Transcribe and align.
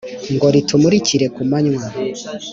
ngo 0.33 0.47
ritumurikire 0.55 1.25
ku 1.35 1.41
manywa, 1.49 1.85